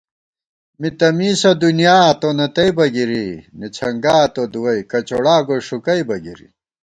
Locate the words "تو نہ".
2.21-2.45